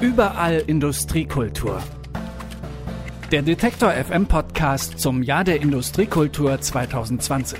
[0.00, 1.82] Überall Industriekultur.
[3.32, 7.58] Der Detektor FM Podcast zum Jahr der Industriekultur 2020.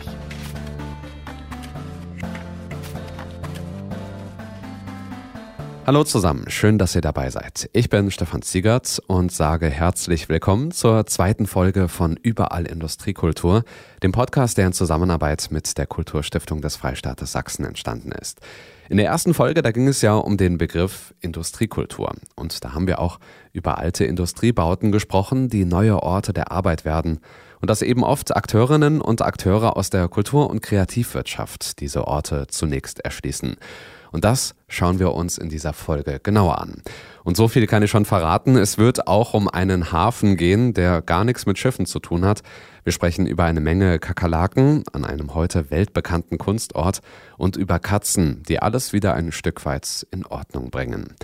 [5.86, 7.71] Hallo zusammen, schön, dass ihr dabei seid.
[7.72, 13.62] Ich bin Stefan Ziegert und sage herzlich willkommen zur zweiten Folge von Überall Industriekultur,
[14.02, 18.41] dem Podcast, der in Zusammenarbeit mit der Kulturstiftung des Freistaates Sachsen entstanden ist.
[18.88, 22.12] In der ersten Folge, da ging es ja um den Begriff Industriekultur.
[22.34, 23.20] Und da haben wir auch
[23.53, 27.20] über alte Industriebauten gesprochen, die neue Orte der Arbeit werden.
[27.61, 33.05] Und dass eben oft Akteurinnen und Akteure aus der Kultur- und Kreativwirtschaft diese Orte zunächst
[33.05, 33.56] erschließen.
[34.12, 36.83] Und das schauen wir uns in dieser Folge genauer an.
[37.24, 38.56] Und so viel kann ich schon verraten.
[38.56, 42.42] Es wird auch um einen Hafen gehen, der gar nichts mit Schiffen zu tun hat.
[42.84, 47.00] Wir sprechen über eine Menge Kakerlaken an einem heute weltbekannten Kunstort
[47.37, 51.14] und über Katzen, die alles wieder ein Stück weit in Ordnung bringen.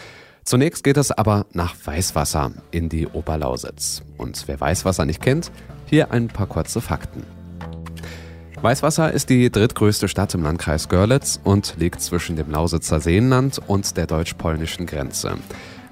[0.45, 4.03] Zunächst geht es aber nach Weißwasser in die Oberlausitz.
[4.19, 5.53] Und wer Weißwasser nicht kennt,
[5.87, 7.42] hier ein paar kurze Fakten.
[8.63, 13.97] Weißwasser ist die drittgrößte Stadt im Landkreis Görlitz und liegt zwischen dem Lausitzer Seenland und
[13.97, 15.35] der deutsch-polnischen Grenze.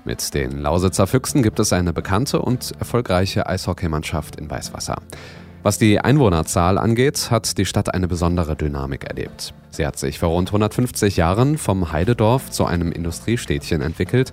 [0.04, 5.02] Mit den Lausitzer Füchsen gibt es eine bekannte und erfolgreiche Eishockeymannschaft in Weißwasser.
[5.64, 9.52] Was die Einwohnerzahl angeht, hat die Stadt eine besondere Dynamik erlebt.
[9.70, 14.32] Sie hat sich vor rund 150 Jahren vom Heidedorf zu einem Industriestädtchen entwickelt.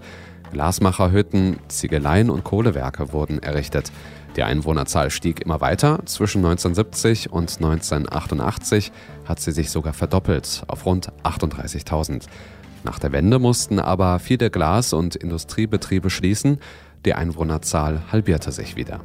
[0.53, 3.91] Glasmacherhütten, Ziegeleien und Kohlewerke wurden errichtet.
[4.37, 5.99] Die Einwohnerzahl stieg immer weiter.
[6.05, 8.91] Zwischen 1970 und 1988
[9.25, 12.27] hat sie sich sogar verdoppelt auf rund 38.000.
[12.83, 16.59] Nach der Wende mussten aber viele Glas- und Industriebetriebe schließen.
[17.03, 19.01] Die Einwohnerzahl halbierte sich wieder.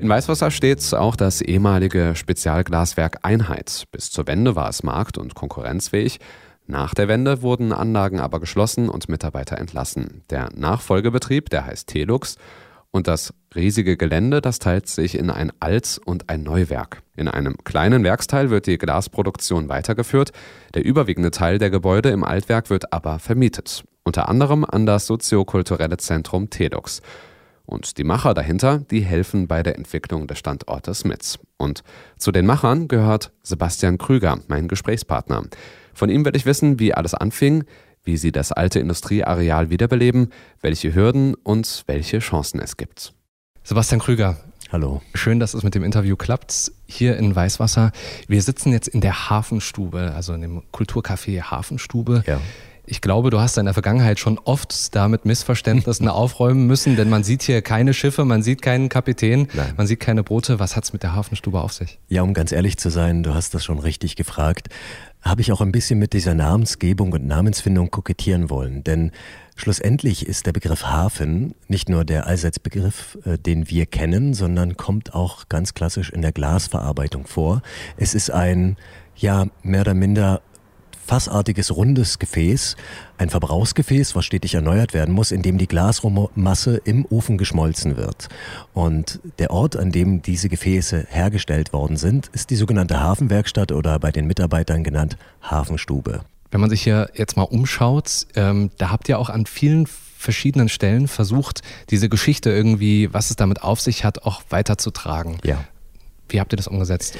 [0.00, 3.84] In Weißwasser steht auch das ehemalige Spezialglaswerk Einheit.
[3.92, 6.18] Bis zur Wende war es markt- und konkurrenzfähig.
[6.66, 10.22] Nach der Wende wurden Anlagen aber geschlossen und Mitarbeiter entlassen.
[10.30, 12.36] Der Nachfolgebetrieb, der heißt Telux,
[12.92, 17.02] und das riesige Gelände, das teilt sich in ein Alt- und ein Neuwerk.
[17.16, 20.32] In einem kleinen Werksteil wird die Glasproduktion weitergeführt.
[20.74, 23.84] Der überwiegende Teil der Gebäude im Altwerk wird aber vermietet.
[24.02, 27.02] Unter anderem an das soziokulturelle Zentrum TEDx.
[27.64, 31.38] Und die Macher dahinter, die helfen bei der Entwicklung des Standortes mit.
[31.56, 31.84] Und
[32.18, 35.44] zu den Machern gehört Sebastian Krüger, mein Gesprächspartner.
[35.94, 37.64] Von ihm will ich wissen, wie alles anfing,
[38.04, 40.30] wie sie das alte Industrieareal wiederbeleben,
[40.60, 43.12] welche Hürden und welche Chancen es gibt.
[43.62, 44.36] Sebastian Krüger.
[44.72, 45.02] Hallo.
[45.14, 46.70] Schön, dass es mit dem Interview klappt.
[46.86, 47.90] Hier in Weißwasser.
[48.28, 52.22] Wir sitzen jetzt in der Hafenstube, also in dem Kulturcafé Hafenstube.
[52.26, 52.40] Ja.
[52.86, 57.24] Ich glaube, du hast in der Vergangenheit schon oft damit Missverständnissen aufräumen müssen, denn man
[57.24, 59.74] sieht hier keine Schiffe, man sieht keinen Kapitän, Nein.
[59.76, 60.58] man sieht keine Boote.
[60.58, 61.98] Was hat es mit der Hafenstube auf sich?
[62.08, 64.68] Ja, um ganz ehrlich zu sein, du hast das schon richtig gefragt
[65.22, 68.82] habe ich auch ein bisschen mit dieser Namensgebung und Namensfindung kokettieren wollen.
[68.84, 69.12] Denn
[69.54, 75.14] schlussendlich ist der Begriff Hafen nicht nur der Allseitsbegriff, äh, den wir kennen, sondern kommt
[75.14, 77.62] auch ganz klassisch in der Glasverarbeitung vor.
[77.96, 78.76] Es ist ein,
[79.16, 80.40] ja, mehr oder minder
[81.10, 82.76] fassartiges rundes Gefäß,
[83.18, 88.28] ein Verbrauchsgefäß, was stetig erneuert werden muss, in dem die Glasmasse im Ofen geschmolzen wird.
[88.74, 93.98] Und der Ort, an dem diese Gefäße hergestellt worden sind, ist die sogenannte Hafenwerkstatt oder
[93.98, 96.20] bei den Mitarbeitern genannt Hafenstube.
[96.52, 100.68] Wenn man sich hier jetzt mal umschaut, ähm, da habt ihr auch an vielen verschiedenen
[100.68, 105.38] Stellen versucht, diese Geschichte irgendwie, was es damit auf sich hat, auch weiterzutragen.
[105.42, 105.64] Ja.
[106.28, 107.18] Wie habt ihr das umgesetzt?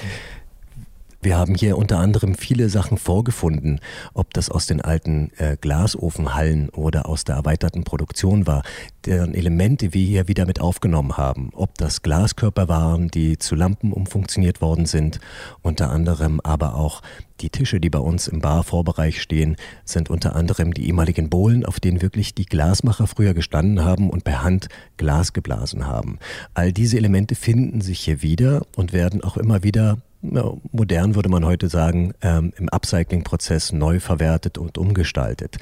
[1.23, 3.81] Wir haben hier unter anderem viele Sachen vorgefunden,
[4.15, 8.63] ob das aus den alten äh, Glasofenhallen oder aus der erweiterten Produktion war,
[9.05, 13.93] deren Elemente wir hier wieder mit aufgenommen haben, ob das Glaskörper waren, die zu Lampen
[13.93, 15.21] umfunktioniert worden sind,
[15.61, 17.03] unter anderem aber auch
[17.43, 21.81] die Tische, die bei uns im Barvorbereich stehen, sind unter anderem die ehemaligen Bohlen, auf
[21.81, 26.19] denen wirklich die Glasmacher früher gestanden haben und per Hand Glas geblasen haben.
[26.55, 31.45] All diese Elemente finden sich hier wieder und werden auch immer wieder modern würde man
[31.45, 35.57] heute sagen, ähm, im Upcycling-Prozess neu verwertet und umgestaltet.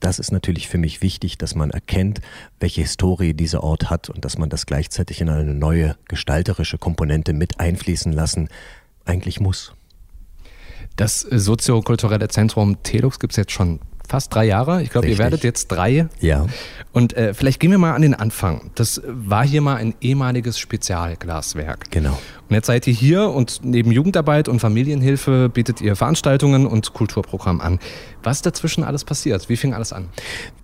[0.00, 2.20] Das ist natürlich für mich wichtig, dass man erkennt,
[2.60, 7.32] welche Historie dieser Ort hat und dass man das gleichzeitig in eine neue gestalterische Komponente
[7.32, 8.48] mit einfließen lassen
[9.06, 9.72] eigentlich muss.
[10.96, 14.82] Das soziokulturelle Zentrum Telux gibt es jetzt schon fast drei Jahre.
[14.82, 16.08] Ich glaube, ihr werdet jetzt drei.
[16.20, 16.46] Ja.
[16.92, 18.70] Und äh, vielleicht gehen wir mal an den Anfang.
[18.74, 21.90] Das war hier mal ein ehemaliges Spezialglaswerk.
[21.90, 22.18] Genau.
[22.48, 27.60] Und jetzt seid ihr hier und neben Jugendarbeit und Familienhilfe bietet ihr Veranstaltungen und Kulturprogramm
[27.60, 27.80] an.
[28.22, 29.48] Was dazwischen alles passiert?
[29.48, 30.08] Wie fing alles an?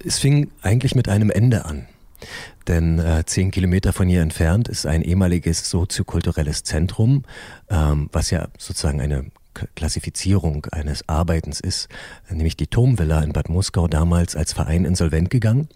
[0.04, 1.86] Es fing eigentlich mit einem Ende an.
[2.68, 7.24] Denn äh, zehn Kilometer von hier entfernt ist ein ehemaliges soziokulturelles Zentrum,
[7.70, 9.30] ähm, was ja sozusagen eine
[9.74, 11.88] Klassifizierung eines Arbeitens ist,
[12.28, 15.68] nämlich die Turmvilla in Bad Muskau damals als Verein insolvent gegangen.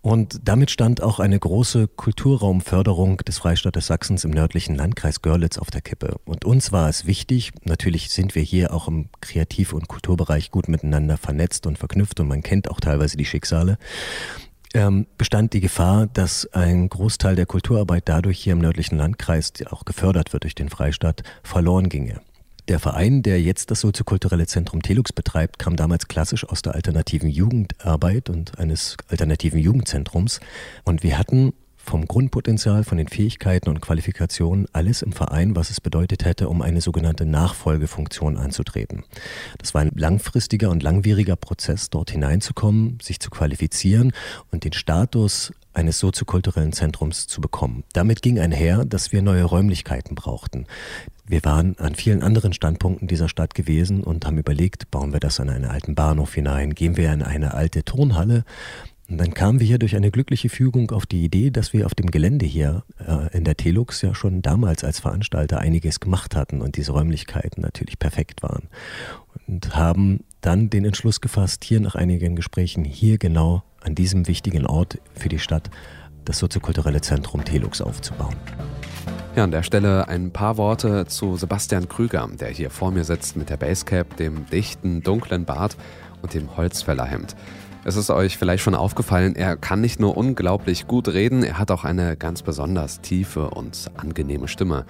[0.00, 5.70] Und damit stand auch eine große Kulturraumförderung des Freistaates Sachsens im nördlichen Landkreis Görlitz auf
[5.70, 6.16] der Kippe.
[6.24, 10.68] Und uns war es wichtig, natürlich sind wir hier auch im Kreativ- und Kulturbereich gut
[10.68, 13.76] miteinander vernetzt und verknüpft und man kennt auch teilweise die Schicksale
[14.74, 19.66] ähm, bestand die Gefahr, dass ein Großteil der Kulturarbeit dadurch hier im nördlichen Landkreis, die
[19.66, 22.20] auch gefördert wird durch den Freistaat, verloren ginge.
[22.68, 27.30] Der Verein, der jetzt das soziokulturelle Zentrum Telux betreibt, kam damals klassisch aus der alternativen
[27.30, 30.40] Jugendarbeit und eines alternativen Jugendzentrums.
[30.84, 31.54] Und wir hatten
[31.88, 36.60] vom Grundpotenzial, von den Fähigkeiten und Qualifikationen alles im Verein, was es bedeutet hätte, um
[36.60, 39.04] eine sogenannte Nachfolgefunktion anzutreten.
[39.56, 44.12] Das war ein langfristiger und langwieriger Prozess, dort hineinzukommen, sich zu qualifizieren
[44.52, 47.84] und den Status eines soziokulturellen Zentrums zu bekommen.
[47.94, 50.66] Damit ging einher, dass wir neue Räumlichkeiten brauchten.
[51.26, 55.40] Wir waren an vielen anderen Standpunkten dieser Stadt gewesen und haben überlegt, bauen wir das
[55.40, 58.44] an einen alten Bahnhof hinein, gehen wir in eine alte Turnhalle
[59.08, 61.94] und dann kamen wir hier durch eine glückliche Fügung auf die Idee, dass wir auf
[61.94, 66.60] dem Gelände hier äh, in der Telux ja schon damals als Veranstalter einiges gemacht hatten
[66.60, 68.68] und diese Räumlichkeiten natürlich perfekt waren.
[69.46, 74.66] Und haben dann den Entschluss gefasst, hier nach einigen Gesprächen, hier genau an diesem wichtigen
[74.66, 75.70] Ort für die Stadt
[76.26, 78.36] das soziokulturelle Zentrum Telux aufzubauen.
[79.36, 83.36] Ja, an der Stelle ein paar Worte zu Sebastian Krüger, der hier vor mir sitzt
[83.36, 85.76] mit der Basecap, dem dichten, dunklen Bart
[86.20, 87.36] und dem Holzfällerhemd.
[87.88, 91.70] Es ist euch vielleicht schon aufgefallen, er kann nicht nur unglaublich gut reden, er hat
[91.70, 94.84] auch eine ganz besonders tiefe und angenehme Stimme.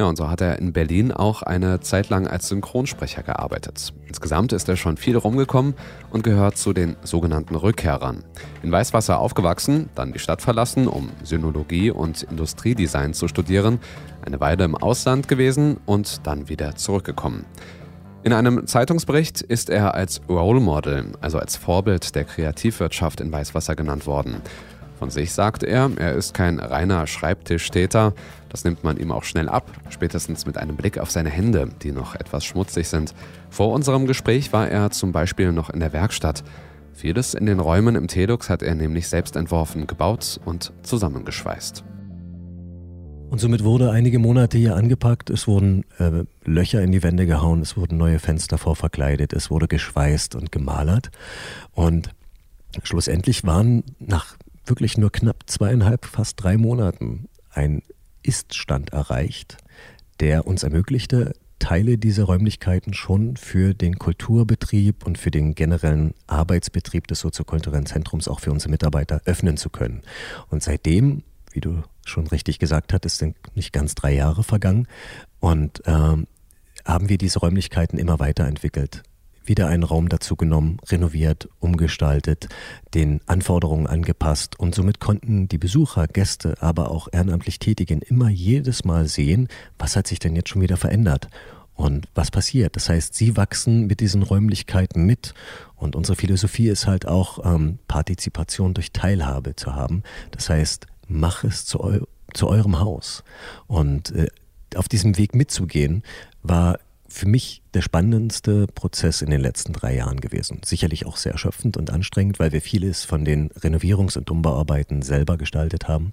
[0.00, 3.92] Ja, und so hat er in Berlin auch eine Zeit lang als Synchronsprecher gearbeitet.
[4.06, 5.74] Insgesamt ist er schon viel rumgekommen
[6.08, 8.24] und gehört zu den sogenannten Rückkehrern.
[8.62, 13.78] In Weißwasser aufgewachsen, dann die Stadt verlassen, um Synologie und Industriedesign zu studieren,
[14.24, 17.44] eine Weile im Ausland gewesen und dann wieder zurückgekommen.
[18.28, 23.74] In einem Zeitungsbericht ist er als Role Model, also als Vorbild der Kreativwirtschaft in Weißwasser
[23.74, 24.42] genannt worden.
[24.98, 28.12] Von sich sagt er, er ist kein reiner Schreibtischtäter.
[28.50, 31.90] Das nimmt man ihm auch schnell ab, spätestens mit einem Blick auf seine Hände, die
[31.90, 33.14] noch etwas schmutzig sind.
[33.48, 36.44] Vor unserem Gespräch war er zum Beispiel noch in der Werkstatt.
[36.92, 41.82] Vieles in den Räumen im Telux hat er nämlich selbst entworfen, gebaut und zusammengeschweißt.
[43.30, 47.60] Und somit wurde einige Monate hier angepackt, es wurden äh, Löcher in die Wände gehauen,
[47.60, 51.10] es wurden neue Fenster vorverkleidet, es wurde geschweißt und gemalert.
[51.72, 52.10] Und
[52.82, 57.82] schlussendlich waren nach wirklich nur knapp zweieinhalb, fast drei Monaten ein
[58.22, 59.58] Iststand erreicht,
[60.20, 67.08] der uns ermöglichte, Teile dieser Räumlichkeiten schon für den Kulturbetrieb und für den generellen Arbeitsbetrieb
[67.08, 70.02] des soziokulturellen Zentrums auch für unsere Mitarbeiter öffnen zu können.
[70.50, 74.86] Und seitdem, wie du schon richtig gesagt hat, es sind nicht ganz drei Jahre vergangen
[75.40, 76.26] und ähm,
[76.84, 79.02] haben wir diese Räumlichkeiten immer weiterentwickelt.
[79.44, 82.48] Wieder einen Raum dazu genommen, renoviert, umgestaltet,
[82.92, 88.84] den Anforderungen angepasst und somit konnten die Besucher, Gäste, aber auch ehrenamtlich Tätigen immer jedes
[88.84, 91.28] Mal sehen, was hat sich denn jetzt schon wieder verändert
[91.78, 92.76] und was passiert.
[92.76, 95.32] Das heißt, sie wachsen mit diesen Räumlichkeiten mit
[95.76, 100.02] und unsere Philosophie ist halt auch ähm, Partizipation durch Teilhabe zu haben.
[100.32, 102.00] Das heißt, mach es zu, eu
[102.34, 103.24] zu eurem Haus.
[103.66, 104.28] Und äh,
[104.74, 106.02] auf diesem Weg mitzugehen,
[106.42, 106.78] war
[107.08, 110.60] für mich der spannendste Prozess in den letzten drei Jahren gewesen.
[110.64, 115.38] Sicherlich auch sehr erschöpfend und anstrengend, weil wir vieles von den Renovierungs- und Umbauarbeiten selber
[115.38, 116.12] gestaltet haben.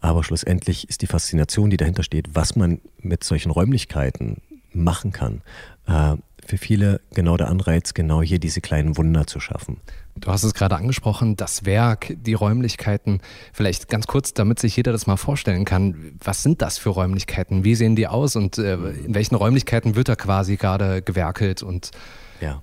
[0.00, 4.40] Aber schlussendlich ist die Faszination, die dahinter steht, was man mit solchen Räumlichkeiten
[4.72, 5.42] machen kann,
[5.86, 9.78] äh, für viele genau der Anreiz, genau hier diese kleinen Wunder zu schaffen.
[10.14, 13.20] Du hast es gerade angesprochen, das Werk, die Räumlichkeiten.
[13.52, 16.12] Vielleicht ganz kurz, damit sich jeder das mal vorstellen kann.
[16.22, 17.64] Was sind das für Räumlichkeiten?
[17.64, 21.62] Wie sehen die aus und äh, in welchen Räumlichkeiten wird da quasi gerade gewerkelt?
[21.62, 21.92] Und
[22.40, 22.62] ja.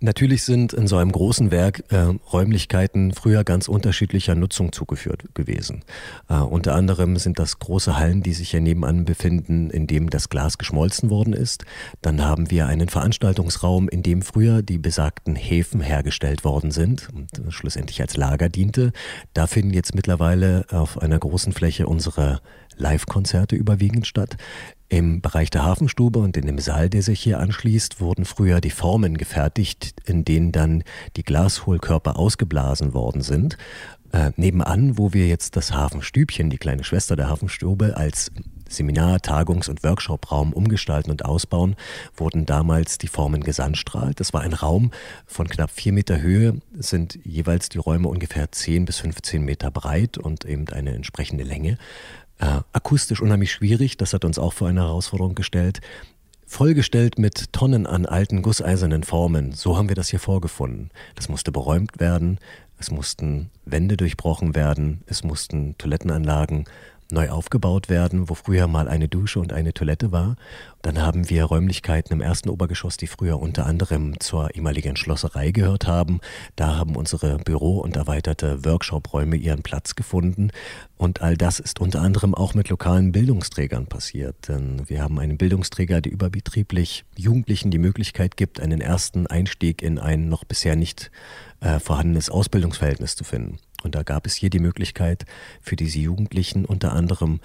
[0.00, 5.82] Natürlich sind in so einem großen Werk äh, Räumlichkeiten früher ganz unterschiedlicher Nutzung zugeführt gewesen.
[6.28, 10.28] Äh, unter anderem sind das große Hallen, die sich hier nebenan befinden, in dem das
[10.28, 11.64] Glas geschmolzen worden ist.
[12.00, 17.52] Dann haben wir einen Veranstaltungsraum, in dem früher die besagten Häfen hergestellt worden sind und
[17.52, 18.92] schlussendlich als Lager diente.
[19.34, 22.40] Da finden jetzt mittlerweile auf einer großen Fläche unsere
[22.78, 24.36] Live-Konzerte überwiegend statt.
[24.88, 28.70] Im Bereich der Hafenstube und in dem Saal, der sich hier anschließt, wurden früher die
[28.70, 30.82] Formen gefertigt, in denen dann
[31.16, 33.58] die Glashohlkörper ausgeblasen worden sind.
[34.12, 38.30] Äh, nebenan, wo wir jetzt das Hafenstübchen, die kleine Schwester der Hafenstube, als
[38.68, 41.76] Seminar-, Tagungs- und Workshopraum umgestalten und ausbauen,
[42.16, 44.20] wurden damals die Formen gesandstrahlt.
[44.20, 44.90] Das war ein Raum
[45.26, 50.16] von knapp vier Meter Höhe, sind jeweils die Räume ungefähr 10 bis 15 Meter breit
[50.16, 51.76] und eben eine entsprechende Länge.
[52.38, 55.80] Äh, akustisch unheimlich schwierig, das hat uns auch vor eine Herausforderung gestellt.
[56.46, 59.52] vollgestellt mit Tonnen an alten gusseisernen Formen.
[59.52, 60.90] So haben wir das hier vorgefunden.
[61.14, 62.38] Das musste beräumt werden,
[62.78, 66.64] es mussten Wände durchbrochen werden, es mussten Toilettenanlagen
[67.10, 70.36] neu aufgebaut werden, wo früher mal eine Dusche und eine Toilette war.
[70.82, 75.86] Dann haben wir Räumlichkeiten im ersten Obergeschoss, die früher unter anderem zur ehemaligen Schlosserei gehört
[75.86, 76.20] haben.
[76.54, 80.50] Da haben unsere Büro- und erweiterte Workshop-Räume ihren Platz gefunden.
[80.96, 84.48] Und all das ist unter anderem auch mit lokalen Bildungsträgern passiert.
[84.48, 89.98] Denn wir haben einen Bildungsträger, der überbetrieblich Jugendlichen die Möglichkeit gibt, einen ersten Einstieg in
[89.98, 91.10] ein noch bisher nicht
[91.60, 93.58] äh, vorhandenes Ausbildungsverhältnis zu finden.
[93.82, 95.24] Und da gab es hier die Möglichkeit
[95.60, 97.40] für diese Jugendlichen unter anderem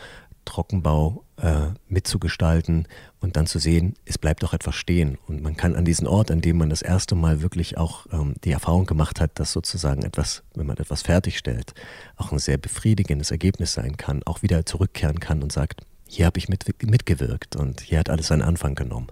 [0.46, 2.88] Trockenbau äh, mitzugestalten
[3.20, 5.18] und dann zu sehen, es bleibt auch etwas stehen.
[5.28, 8.36] Und man kann an diesen Ort, an dem man das erste Mal wirklich auch ähm,
[8.44, 11.74] die Erfahrung gemacht hat, dass sozusagen etwas, wenn man etwas fertigstellt,
[12.18, 16.38] auch ein sehr befriedigendes Ergebnis sein kann, auch wieder zurückkehren kann und sagt, hier habe
[16.38, 19.08] ich mit, mitgewirkt und hier hat alles seinen Anfang genommen.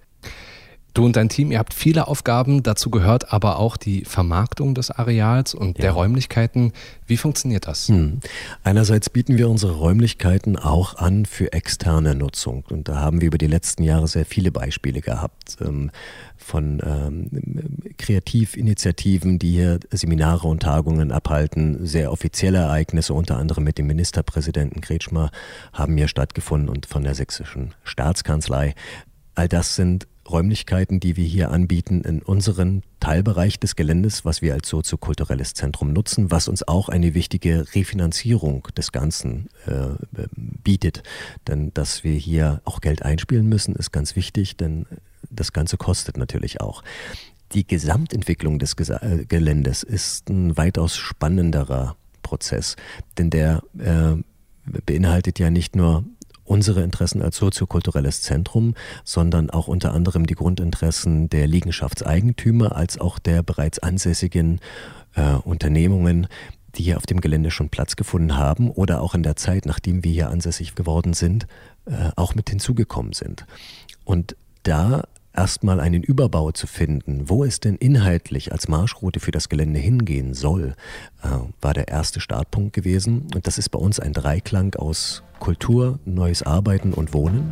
[0.94, 4.92] Du und dein Team, ihr habt viele Aufgaben, dazu gehört aber auch die Vermarktung des
[4.92, 5.84] Areals und ja.
[5.84, 6.74] der Räumlichkeiten.
[7.08, 7.88] Wie funktioniert das?
[7.88, 8.20] Hm.
[8.64, 13.38] Einerseits bieten wir unsere Räumlichkeiten auch an für externe Nutzung und da haben wir über
[13.38, 15.92] die letzten Jahre sehr viele Beispiele gehabt ähm,
[16.36, 17.30] von ähm,
[17.98, 21.86] Kreativinitiativen, die hier Seminare und Tagungen abhalten.
[21.86, 25.32] Sehr offizielle Ereignisse, unter anderem mit dem Ministerpräsidenten Kretschmer,
[25.72, 28.76] haben hier stattgefunden und von der sächsischen Staatskanzlei.
[29.36, 34.54] All das sind Räumlichkeiten, die wir hier anbieten, in unseren Teilbereich des Geländes, was wir
[34.54, 39.90] als soziokulturelles Zentrum nutzen, was uns auch eine wichtige Refinanzierung des Ganzen äh,
[40.36, 41.04] bietet.
[41.48, 44.86] Denn dass wir hier auch Geld einspielen müssen, ist ganz wichtig, denn
[45.30, 46.84] das Ganze kostet natürlich auch.
[47.54, 52.76] Die Gesamtentwicklung des äh, Geländes ist ein weitaus spannenderer Prozess,
[53.18, 54.16] denn der äh,
[54.86, 56.06] beinhaltet ja nicht nur
[56.52, 63.20] unsere Interessen als soziokulturelles Zentrum, sondern auch unter anderem die Grundinteressen der Liegenschaftseigentümer als auch
[63.20, 64.60] der bereits ansässigen
[65.16, 66.28] äh, Unternehmungen,
[66.76, 70.04] die hier auf dem Gelände schon Platz gefunden haben oder auch in der Zeit, nachdem
[70.04, 71.48] wir hier ansässig geworden sind,
[71.86, 73.46] äh, auch mit hinzugekommen sind.
[74.04, 75.04] Und da
[75.34, 80.34] erstmal einen Überbau zu finden, wo es denn inhaltlich als Marschroute für das Gelände hingehen
[80.34, 80.76] soll,
[81.24, 81.30] äh,
[81.62, 83.28] war der erste Startpunkt gewesen.
[83.34, 87.52] Und das ist bei uns ein Dreiklang aus Kultur, neues Arbeiten und Wohnen.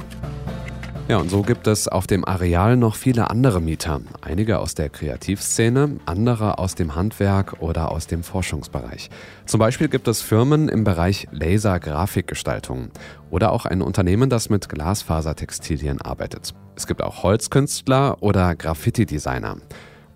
[1.10, 4.00] Ja, und so gibt es auf dem Areal noch viele andere Mieter.
[4.22, 9.10] Einige aus der Kreativszene, andere aus dem Handwerk oder aus dem Forschungsbereich.
[9.48, 12.92] Zum Beispiel gibt es Firmen im Bereich Laser-Grafikgestaltung
[13.32, 16.54] oder auch ein Unternehmen, das mit Glasfasertextilien arbeitet.
[16.76, 19.58] Es gibt auch Holzkünstler oder Graffiti-Designer.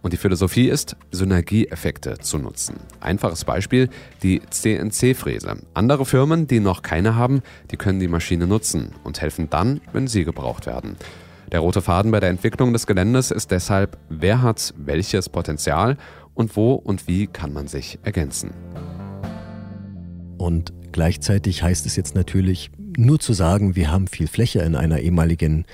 [0.04, 2.76] Und die Philosophie ist, Synergieeffekte zu nutzen.
[3.00, 3.90] Einfaches Beispiel,
[4.22, 5.56] die CNC-Fräse.
[5.74, 7.42] Andere Firmen, die noch keine haben,
[7.72, 10.98] die können die Maschine nutzen und helfen dann, wenn sie gebraucht werden.
[11.54, 15.96] Der rote Faden bei der Entwicklung des Geländes ist deshalb, wer hat welches Potenzial
[16.34, 18.52] und wo und wie kann man sich ergänzen.
[20.38, 25.00] Und gleichzeitig heißt es jetzt natürlich, nur zu sagen, wir haben viel Fläche in einer
[25.00, 25.66] ehemaligen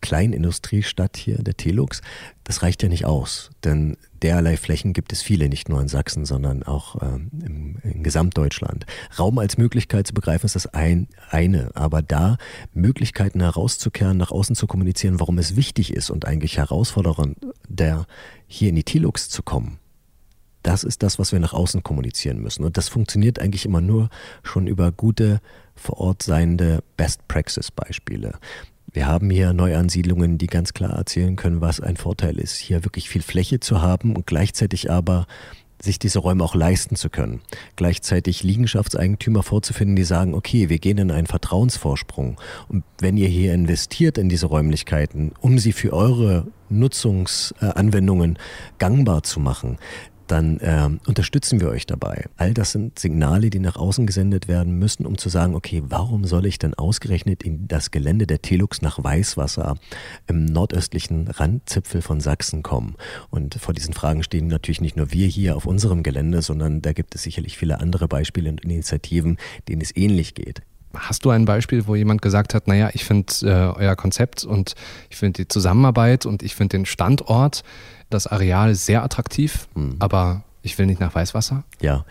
[0.00, 2.02] Kleinindustriestadt hier, der Telux,
[2.44, 3.50] das reicht ja nicht aus.
[3.64, 8.02] Denn derlei Flächen gibt es viele, nicht nur in Sachsen, sondern auch ähm, im, in
[8.02, 8.86] Gesamtdeutschland.
[9.18, 12.36] Raum als Möglichkeit zu begreifen ist das ein, eine, aber da
[12.72, 17.36] Möglichkeiten herauszukehren, nach außen zu kommunizieren, warum es wichtig ist und eigentlich herausfordernd,
[17.68, 18.06] der
[18.46, 19.78] hier in die Telux zu kommen,
[20.62, 22.64] das ist das, was wir nach außen kommunizieren müssen.
[22.64, 24.10] Und das funktioniert eigentlich immer nur
[24.42, 25.40] schon über gute
[25.74, 28.38] vor Ort seiende Best-Praxis-Beispiele.
[28.98, 33.08] Wir haben hier Neuansiedlungen, die ganz klar erzählen können, was ein Vorteil ist, hier wirklich
[33.08, 35.28] viel Fläche zu haben und gleichzeitig aber
[35.80, 37.40] sich diese Räume auch leisten zu können.
[37.76, 42.40] Gleichzeitig Liegenschaftseigentümer vorzufinden, die sagen, okay, wir gehen in einen Vertrauensvorsprung.
[42.66, 48.36] Und wenn ihr hier investiert in diese Räumlichkeiten, um sie für eure Nutzungsanwendungen
[48.78, 49.78] gangbar zu machen,
[50.30, 52.26] dann äh, unterstützen wir euch dabei.
[52.36, 56.24] All das sind Signale, die nach außen gesendet werden müssen, um zu sagen, okay, warum
[56.24, 59.76] soll ich denn ausgerechnet in das Gelände der Telux nach Weißwasser
[60.26, 62.96] im nordöstlichen Randzipfel von Sachsen kommen?
[63.30, 66.92] Und vor diesen Fragen stehen natürlich nicht nur wir hier auf unserem Gelände, sondern da
[66.92, 70.62] gibt es sicherlich viele andere Beispiele und Initiativen, denen es ähnlich geht.
[70.94, 74.74] Hast du ein Beispiel, wo jemand gesagt hat, naja, ich finde äh, euer Konzept und
[75.10, 77.62] ich finde die Zusammenarbeit und ich finde den Standort
[78.10, 79.96] das Areal sehr attraktiv, mhm.
[79.98, 81.64] aber ich will nicht nach Weißwasser?
[81.80, 82.04] Ja.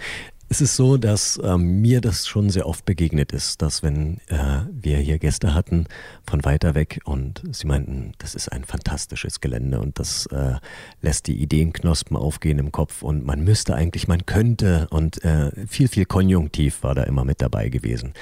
[0.49, 4.61] Es ist so, dass äh, mir das schon sehr oft begegnet ist, dass wenn äh,
[4.71, 5.87] wir hier Gäste hatten
[6.25, 10.53] von weiter weg und sie meinten, das ist ein fantastisches Gelände und das äh,
[11.01, 15.89] lässt die Ideenknospen aufgehen im Kopf und man müsste eigentlich, man könnte und äh, viel,
[15.89, 18.13] viel Konjunktiv war da immer mit dabei gewesen.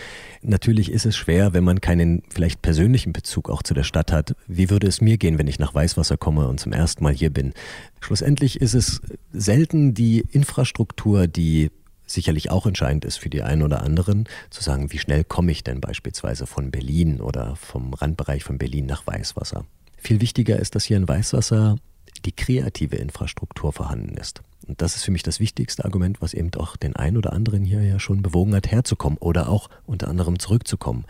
[0.41, 4.35] Natürlich ist es schwer, wenn man keinen vielleicht persönlichen Bezug auch zu der Stadt hat.
[4.47, 7.29] Wie würde es mir gehen, wenn ich nach Weißwasser komme und zum ersten Mal hier
[7.29, 7.53] bin?
[7.99, 8.99] Schlussendlich ist es
[9.31, 11.69] selten die Infrastruktur, die
[12.05, 15.63] sicherlich auch entscheidend ist für die einen oder anderen, zu sagen, wie schnell komme ich
[15.63, 19.65] denn beispielsweise von Berlin oder vom Randbereich von Berlin nach Weißwasser.
[19.97, 21.77] Viel wichtiger ist, dass hier in Weißwasser
[22.25, 24.41] die kreative Infrastruktur vorhanden ist.
[24.67, 27.63] Und das ist für mich das wichtigste Argument, was eben doch den einen oder anderen
[27.63, 31.05] hier ja schon bewogen hat, herzukommen oder auch unter anderem zurückzukommen.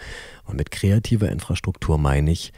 [0.46, 2.52] Und mit kreativer Infrastruktur meine ich,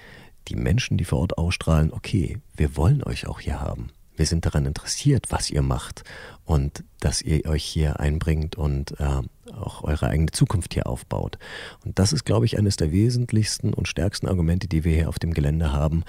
[0.47, 3.89] die Menschen, die vor Ort ausstrahlen, okay, wir wollen euch auch hier haben.
[4.17, 6.03] Wir sind daran interessiert, was ihr macht
[6.43, 9.21] und dass ihr euch hier einbringt und äh,
[9.53, 11.37] auch eure eigene Zukunft hier aufbaut.
[11.85, 15.19] Und das ist, glaube ich, eines der wesentlichsten und stärksten Argumente, die wir hier auf
[15.19, 16.03] dem Gelände haben,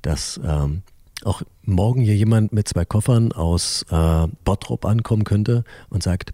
[0.00, 0.82] dass ähm,
[1.22, 6.32] auch morgen hier jemand mit zwei Koffern aus äh, Bottrop ankommen könnte und sagt,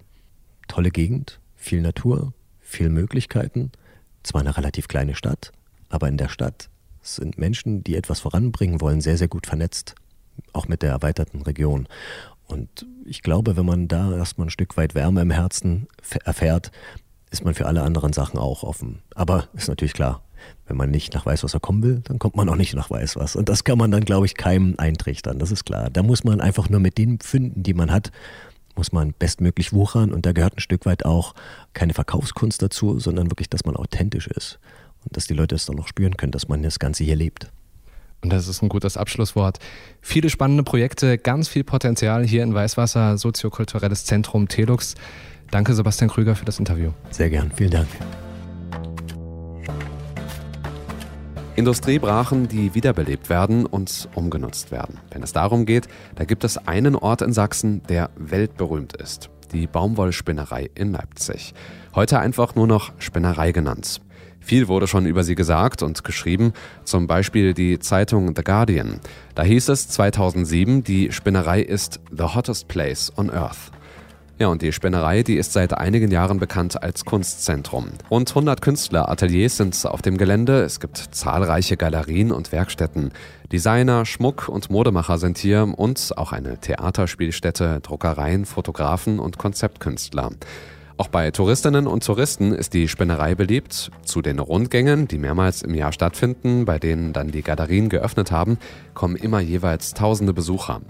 [0.69, 3.73] tolle Gegend, viel Natur, viel Möglichkeiten,
[4.23, 5.51] zwar eine relativ kleine Stadt,
[5.89, 6.69] aber in der Stadt
[7.03, 9.97] sind Menschen, die etwas voranbringen wollen, sehr, sehr gut vernetzt
[10.53, 11.89] auch mit der erweiterten Region.
[12.47, 15.89] Und ich glaube, wenn man da erstmal ein Stück weit Wärme im Herzen
[16.25, 16.71] erfährt,
[17.31, 19.03] ist man für alle anderen Sachen auch offen.
[19.15, 20.23] Aber ist natürlich klar,
[20.67, 23.39] wenn man nicht nach Weißwasser kommen will, dann kommt man auch nicht nach Weißwasser.
[23.39, 25.39] Und das kann man dann, glaube ich, keinem eintrichtern.
[25.39, 25.91] Das ist klar.
[25.91, 28.13] Da muss man einfach nur mit den Fünden, die man hat,
[28.77, 30.13] muss man bestmöglich wuchern.
[30.13, 31.35] Und da gehört ein Stück weit auch
[31.73, 34.59] keine Verkaufskunst dazu, sondern wirklich, dass man authentisch ist.
[35.05, 37.51] Und dass die Leute es dann auch spüren können, dass man das Ganze hier lebt.
[38.23, 39.59] Und das ist ein gutes Abschlusswort.
[40.01, 44.95] Viele spannende Projekte, ganz viel Potenzial hier in Weißwasser, soziokulturelles Zentrum Telux.
[45.51, 46.91] Danke, Sebastian Krüger, für das Interview.
[47.11, 47.89] Sehr gern, vielen Dank.
[51.57, 55.01] Industriebrachen, die wiederbelebt werden und umgenutzt werden.
[55.11, 59.31] Wenn es darum geht, da gibt es einen Ort in Sachsen, der weltberühmt ist.
[59.53, 61.55] Die Baumwollspinnerei in Leipzig.
[61.95, 64.03] Heute einfach nur noch Spinnerei genannt.
[64.47, 66.53] Viel wurde schon über sie gesagt und geschrieben,
[66.85, 69.01] zum Beispiel die Zeitung The Guardian.
[69.35, 73.73] Da hieß es 2007, die Spinnerei ist the hottest place on earth.
[74.39, 77.89] Ja, und die Spinnerei, die ist seit einigen Jahren bekannt als Kunstzentrum.
[78.09, 80.63] Rund 100 Künstlerateliers sind auf dem Gelände.
[80.63, 83.11] Es gibt zahlreiche Galerien und Werkstätten.
[83.51, 90.31] Designer, Schmuck und Modemacher sind hier und auch eine Theaterspielstätte, Druckereien, Fotografen und Konzeptkünstler.
[90.99, 93.91] Auch bei Touristinnen und Touristen ist die Spinnerei beliebt.
[94.03, 98.59] Zu den Rundgängen, die mehrmals im Jahr stattfinden, bei denen dann die Galerien geöffnet haben,
[98.95, 100.81] kommen immer jeweils tausende Besucher.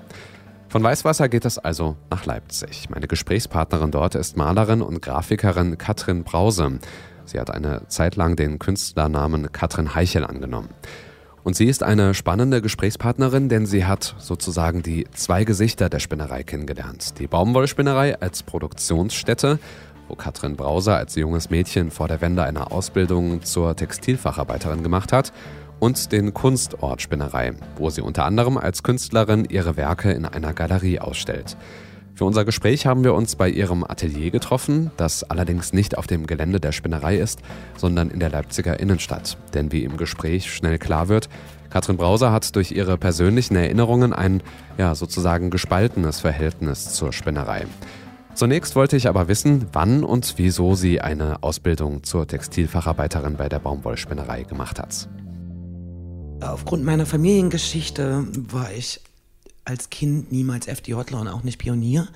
[0.69, 2.89] Von Weißwasser geht es also nach Leipzig.
[2.89, 6.79] Meine Gesprächspartnerin dort ist Malerin und Grafikerin Katrin Brause.
[7.25, 10.69] Sie hat eine Zeit lang den Künstlernamen Katrin Heichel angenommen.
[11.43, 16.45] Und sie ist eine spannende Gesprächspartnerin, denn sie hat sozusagen die zwei Gesichter der Spinnerei
[16.45, 17.19] kennengelernt.
[17.19, 19.59] Die Baumwollspinnerei als Produktionsstätte
[20.09, 25.33] wo Katrin Brauser als junges Mädchen vor der Wende eine Ausbildung zur Textilfacharbeiterin gemacht hat,
[25.79, 31.01] und den Kunstort Spinnerei, wo sie unter anderem als Künstlerin ihre Werke in einer Galerie
[31.01, 31.57] ausstellt.
[32.15, 36.27] Für unser Gespräch haben wir uns bei ihrem Atelier getroffen, das allerdings nicht auf dem
[36.27, 37.41] Gelände der Spinnerei ist,
[37.77, 39.37] sondern in der Leipziger Innenstadt.
[39.53, 41.29] Denn wie im Gespräch schnell klar wird,
[41.69, 44.43] Katrin Brauser hat durch ihre persönlichen Erinnerungen ein,
[44.79, 47.67] ja, sozusagen gespaltenes Verhältnis zur Spinnerei.
[48.37, 53.61] Zunächst wollte ich aber wissen, wann und wieso sie eine Ausbildung zur Textilfacharbeiterin bei der
[53.61, 55.09] Baumwollspinnerei gemacht hat.
[56.43, 59.01] Aufgrund meiner Familiengeschichte war ich
[59.65, 62.09] als Kind niemals FDJler und auch nicht Pionier,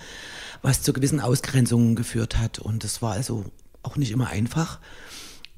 [0.61, 2.59] was zu gewissen Ausgrenzungen geführt hat.
[2.59, 3.47] Und es war also
[3.83, 4.79] auch nicht immer einfach.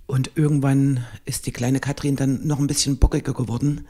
[0.07, 3.89] Und irgendwann ist die kleine Katrin dann noch ein bisschen bockiger geworden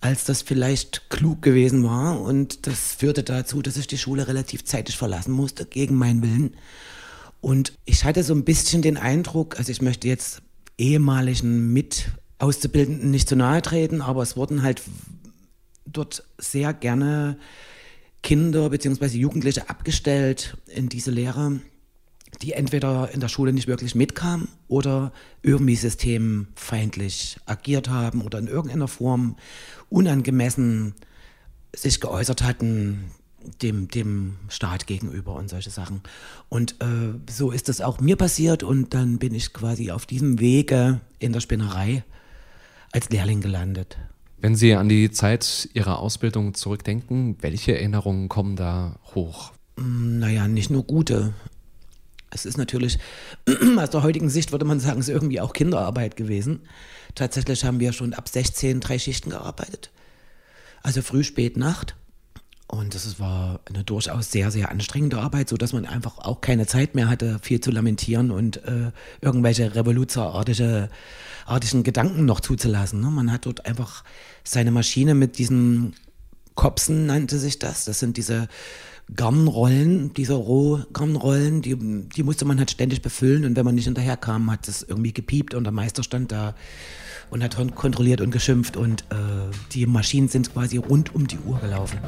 [0.00, 2.20] als das vielleicht klug gewesen war.
[2.20, 6.56] Und das führte dazu, dass ich die Schule relativ zeitig verlassen musste, gegen meinen Willen.
[7.40, 10.42] Und ich hatte so ein bisschen den Eindruck, also ich möchte jetzt
[10.78, 14.82] ehemaligen Mit-Auszubildenden nicht zu nahe treten, aber es wurden halt
[15.86, 17.36] dort sehr gerne
[18.22, 19.18] Kinder bzw.
[19.18, 21.60] Jugendliche abgestellt in diese Lehre,
[22.42, 28.46] die entweder in der Schule nicht wirklich mitkamen oder irgendwie systemfeindlich agiert haben oder in
[28.46, 29.36] irgendeiner Form
[29.90, 30.94] unangemessen
[31.74, 33.10] sich geäußert hatten
[33.62, 36.00] dem, dem Staat gegenüber und solche Sachen.
[36.48, 40.40] Und äh, so ist das auch mir passiert und dann bin ich quasi auf diesem
[40.40, 42.04] Wege in der Spinnerei
[42.92, 43.98] als Lehrling gelandet.
[44.38, 49.52] Wenn Sie an die Zeit Ihrer Ausbildung zurückdenken, welche Erinnerungen kommen da hoch?
[49.78, 51.32] Hm, naja, nicht nur gute.
[52.34, 52.98] Es ist natürlich,
[53.78, 56.60] aus der heutigen Sicht würde man sagen, es ist irgendwie auch Kinderarbeit gewesen.
[57.14, 59.90] Tatsächlich haben wir schon ab 16 drei Schichten gearbeitet.
[60.82, 61.96] Also früh, spät, Nacht.
[62.66, 66.94] Und das war eine durchaus sehr, sehr anstrengende Arbeit, sodass man einfach auch keine Zeit
[66.94, 70.88] mehr hatte, viel zu lamentieren und äh, irgendwelche revoluzerartige
[71.46, 73.00] artigen Gedanken noch zuzulassen.
[73.00, 73.10] Ne?
[73.10, 74.02] Man hat dort einfach
[74.44, 75.94] seine Maschine mit diesen
[76.54, 77.84] Kopsen, nannte sich das.
[77.84, 78.48] Das sind diese
[79.14, 84.50] Garnrollen, diese Rohgarnrollen, die, die musste man halt ständig befüllen und wenn man nicht hinterherkam,
[84.50, 86.54] hat es irgendwie gepiept und der Meister stand da
[87.30, 89.14] und hat kontrolliert und geschimpft und äh,
[89.72, 91.98] die Maschinen sind quasi rund um die Uhr gelaufen.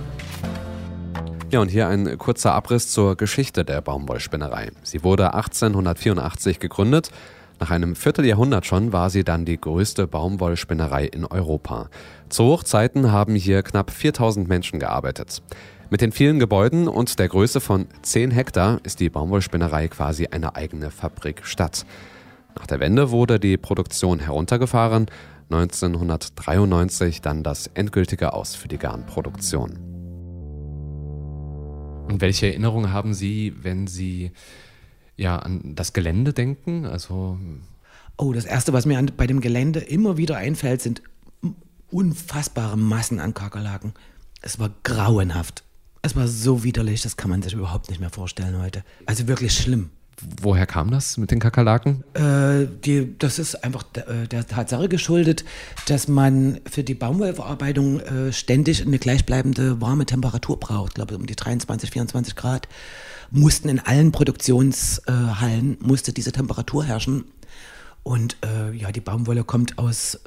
[1.50, 4.72] Ja, und hier ein kurzer Abriss zur Geschichte der Baumwollspinnerei.
[4.82, 7.10] Sie wurde 1884 gegründet.
[7.58, 11.88] Nach einem Vierteljahrhundert schon war sie dann die größte Baumwollspinnerei in Europa.
[12.28, 15.42] Zu Hochzeiten haben hier knapp 4000 Menschen gearbeitet.
[15.88, 20.54] Mit den vielen Gebäuden und der Größe von 10 Hektar ist die Baumwollspinnerei quasi eine
[20.54, 21.86] eigene Fabrikstadt.
[22.56, 25.06] Nach der Wende wurde die Produktion heruntergefahren,
[25.50, 29.78] 1993 dann das endgültige Aus für die Garnproduktion.
[32.08, 34.32] Und welche Erinnerungen haben Sie, wenn Sie
[35.16, 36.86] ja an das Gelände denken?
[36.86, 37.38] Also
[38.16, 41.02] oh, das erste, was mir bei dem Gelände immer wieder einfällt, sind
[41.90, 43.92] unfassbare Massen an Kakerlaken.
[44.42, 45.62] Es war grauenhaft.
[46.02, 48.84] Es war so widerlich, das kann man sich überhaupt nicht mehr vorstellen heute.
[49.06, 49.90] Also wirklich schlimm.
[50.40, 52.02] Woher kam das mit den Kakerlaken?
[52.14, 55.44] Äh, die, das ist einfach der, äh, der, Tatsache geschuldet,
[55.88, 60.92] dass man für die Baumwollverarbeitung äh, ständig eine gleichbleibende warme Temperatur braucht.
[60.92, 62.66] Ich glaube, um die 23, 24 Grad
[63.30, 67.24] mussten in allen Produktionshallen musste diese Temperatur herrschen.
[68.02, 70.20] Und äh, ja, die Baumwolle kommt aus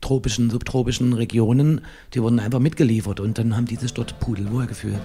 [0.00, 1.82] tropischen, subtropischen Regionen.
[2.14, 5.00] Die wurden einfach mitgeliefert und dann haben die sich dort pudelwohl gefühlt.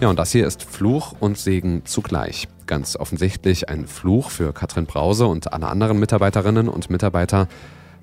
[0.00, 2.48] Ja, und das hier ist Fluch und Segen zugleich.
[2.66, 7.48] Ganz offensichtlich ein Fluch für Katrin Brause und alle anderen Mitarbeiterinnen und Mitarbeiter,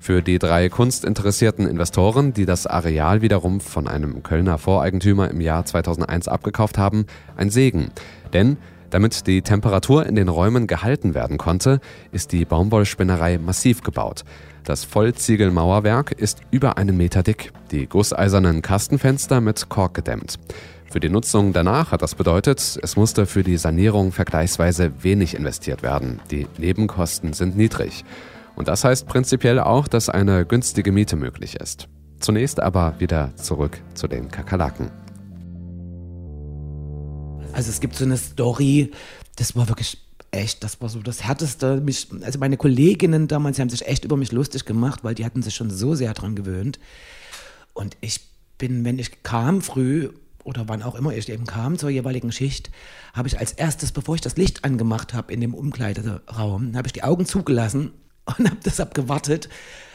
[0.02, 5.64] für die drei kunstinteressierten Investoren, die das Areal wiederum von einem Kölner Voreigentümer im Jahr
[5.64, 7.92] 2001 abgekauft haben, ein Segen.
[8.32, 8.56] Denn
[8.90, 14.24] damit die Temperatur in den Räumen gehalten werden konnte, ist die Baumwollspinnerei massiv gebaut.
[14.64, 20.40] Das Vollziegelmauerwerk ist über einen Meter dick, die gusseisernen Kastenfenster mit Kork gedämmt.
[20.90, 25.84] Für die Nutzung danach hat das bedeutet, es musste für die Sanierung vergleichsweise wenig investiert
[25.84, 26.18] werden.
[26.32, 28.04] Die Nebenkosten sind niedrig.
[28.56, 31.88] Und das heißt prinzipiell auch, dass eine günstige Miete möglich ist.
[32.20, 34.90] Zunächst aber wieder zurück zu den Kakerlaken.
[37.52, 38.92] Also es gibt so eine Story,
[39.36, 39.98] das war wirklich
[40.30, 41.80] echt, das war so das Härteste.
[41.80, 45.42] Mich, also meine Kolleginnen damals, haben sich echt über mich lustig gemacht, weil die hatten
[45.42, 46.78] sich schon so sehr dran gewöhnt.
[47.74, 48.20] Und ich
[48.58, 50.10] bin, wenn ich kam früh
[50.44, 52.70] oder wann auch immer ich eben kam zur jeweiligen Schicht,
[53.12, 56.92] habe ich als erstes, bevor ich das Licht angemacht habe in dem Umkleideraum, habe ich
[56.92, 57.92] die Augen zugelassen
[58.24, 59.48] und habe deshalb gewartet,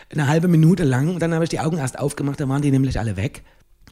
[0.10, 1.10] eine halbe Minute lang.
[1.10, 3.44] Und dann habe ich die Augen erst aufgemacht, dann waren die nämlich alle weg.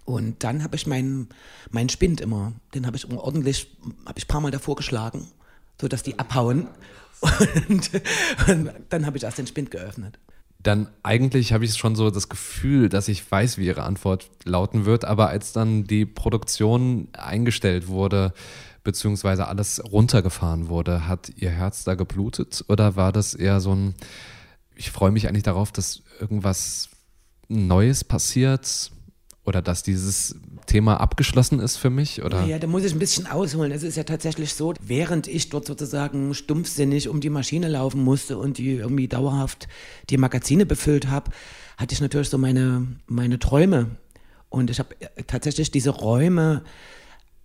[0.06, 1.30] Und dann habe ich meinen
[1.71, 5.28] mein Spind immer, den habe ich ordentlich, habe ich ein paar Mal davor geschlagen,
[5.82, 6.67] sodass die abhauen.
[7.69, 7.89] Und,
[8.48, 10.19] und dann habe ich erst den Spind geöffnet
[10.65, 14.86] dann eigentlich habe ich schon so das Gefühl, dass ich weiß, wie Ihre Antwort lauten
[14.86, 15.06] wird.
[15.06, 18.34] Aber als dann die Produktion eingestellt wurde,
[18.86, 22.63] beziehungsweise alles runtergefahren wurde, hat Ihr Herz da geblutet?
[22.69, 23.95] Oder war das eher so ein,
[24.76, 26.89] ich freue mich eigentlich darauf, dass irgendwas
[27.50, 28.91] Neues passiert?
[29.43, 32.24] Oder dass dieses Thema abgeschlossen ist für mich?
[32.24, 32.45] Oder?
[32.45, 33.71] Ja, da muss ich ein bisschen ausholen.
[33.71, 38.38] Es ist ja tatsächlich so, während ich dort sozusagen stumpfsinnig um die Maschine laufen musste
[38.38, 39.67] und die irgendwie dauerhaft
[40.10, 41.32] die Magazine befüllt habe,
[41.78, 43.98] hatte ich natürlich so meine, meine Träume.
[44.50, 44.95] Und ich habe
[45.28, 46.63] tatsächlich diese Räume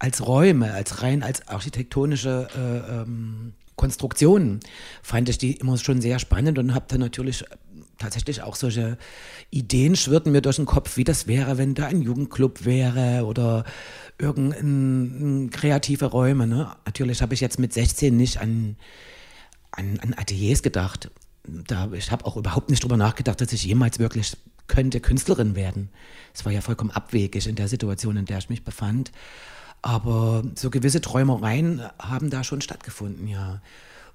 [0.00, 4.60] als Räume, als rein als architektonische äh, ähm, Konstruktionen,
[5.02, 7.44] fand ich die immer schon sehr spannend und habe dann natürlich
[7.98, 8.98] tatsächlich auch solche
[9.50, 13.64] Ideen schwirrten mir durch den Kopf, wie das wäre, wenn da ein Jugendclub wäre oder
[14.18, 16.46] irgendein kreative Räume.
[16.46, 16.72] Ne?
[16.86, 18.76] Natürlich habe ich jetzt mit 16 nicht an,
[19.70, 21.10] an, an Ateliers gedacht.
[21.44, 24.36] Da, ich habe auch überhaupt nicht darüber nachgedacht, dass ich jemals wirklich
[24.66, 25.90] könnte Künstlerin werden.
[26.32, 29.10] Es war ja vollkommen abwegig in der Situation, in der ich mich befand.
[29.82, 33.62] Aber so gewisse Träumereien haben da schon stattgefunden, ja.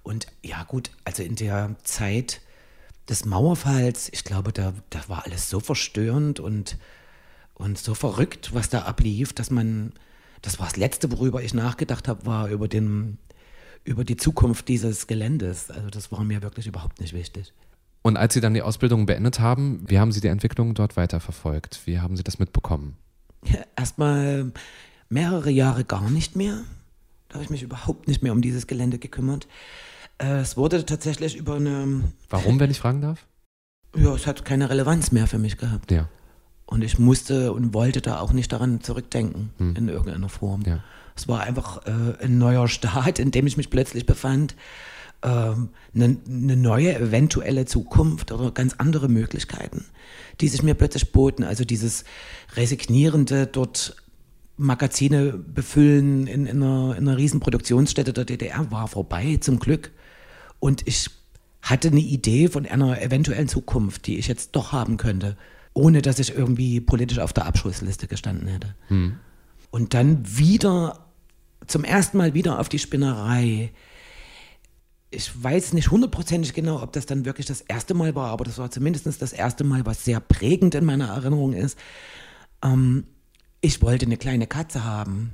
[0.04, 2.42] Und ja, gut, also in der Zeit
[3.10, 6.78] des Mauerfalls, ich glaube, da, da war alles so verstörend und,
[7.56, 9.94] und so verrückt, was da ablief, dass man,
[10.42, 13.18] das war das Letzte, worüber ich nachgedacht habe, war über, den,
[13.84, 15.72] über die Zukunft dieses Geländes.
[15.72, 17.54] Also das war mir wirklich überhaupt nicht wichtig.
[18.04, 21.82] Und als Sie dann die Ausbildung beendet haben, wie haben Sie die Entwicklung dort weiterverfolgt?
[21.86, 22.98] Wie haben Sie das mitbekommen?
[23.44, 24.52] Ja, Erstmal
[25.10, 26.64] mehrere Jahre gar nicht mehr.
[27.34, 29.48] habe ich mich überhaupt nicht mehr um dieses Gelände gekümmert.
[30.18, 32.02] Äh, es wurde tatsächlich über eine.
[32.30, 33.26] Warum, wenn ich fragen darf?
[33.96, 35.92] Ja, es hat keine Relevanz mehr für mich gehabt.
[35.92, 36.10] Ja.
[36.66, 39.76] Und ich musste und wollte da auch nicht daran zurückdenken hm.
[39.76, 40.64] in irgendeiner Form.
[40.66, 40.84] Ja.
[41.16, 44.56] Es war einfach äh, ein neuer Staat, in dem ich mich plötzlich befand.
[45.22, 49.86] Ähm, eine, eine neue eventuelle Zukunft oder ganz andere Möglichkeiten,
[50.42, 51.44] die sich mir plötzlich boten.
[51.44, 52.04] Also dieses
[52.56, 53.96] resignierende dort
[54.58, 59.92] Magazine befüllen in, in, einer, in einer riesen Produktionsstätte der DDR war vorbei, zum Glück.
[60.60, 61.10] Und ich
[61.62, 65.36] hatte eine Idee von einer eventuellen Zukunft, die ich jetzt doch haben könnte,
[65.74, 68.76] ohne dass ich irgendwie politisch auf der Abschlussliste gestanden hätte.
[68.88, 69.18] Hm.
[69.72, 71.06] Und dann wieder,
[71.68, 73.72] zum ersten Mal wieder auf die Spinnerei.
[75.10, 78.58] Ich weiß nicht hundertprozentig genau, ob das dann wirklich das erste Mal war, aber das
[78.58, 81.78] war zumindest das erste Mal, was sehr prägend in meiner Erinnerung ist.
[82.64, 83.06] Ähm,
[83.66, 85.34] ich wollte eine kleine Katze haben.